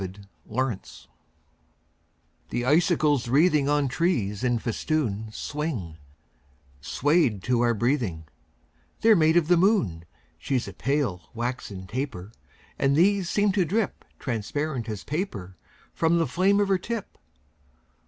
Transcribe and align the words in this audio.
SILVER 0.01 0.19
FILIGREE 0.49 0.79
The 2.49 2.65
icicles 2.65 3.27
wreathing 3.27 3.69
On 3.69 3.87
trees 3.87 4.43
in 4.43 4.57
festoon 4.57 5.29
Swing, 5.31 5.97
swayed 6.81 7.43
to 7.43 7.61
our 7.61 7.75
breathing: 7.75 8.23
They're 9.01 9.15
made 9.15 9.37
of 9.37 9.47
the 9.47 9.57
moon. 9.57 10.05
She's 10.39 10.67
a 10.67 10.73
pale, 10.73 11.29
waxen 11.35 11.85
taper; 11.85 12.31
And 12.79 12.95
these 12.95 13.29
seem 13.29 13.51
to 13.51 13.63
drip 13.63 14.03
Transparent 14.17 14.89
as 14.89 15.03
paper 15.03 15.55
From 15.93 16.17
the 16.17 16.25
flame 16.25 16.59
of 16.59 16.69
her 16.69 16.79
tip. 16.79 17.19